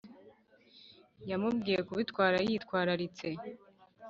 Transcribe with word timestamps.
yamubwiye 1.29 1.79
kubitwara 1.87 2.37
yitwararitse 2.47 3.27